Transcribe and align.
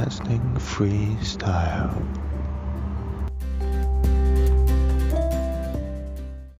Podcasting 0.00 0.56
Freestyle. 0.56 2.29